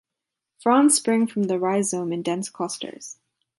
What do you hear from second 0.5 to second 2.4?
Fronds spring from the rhizome in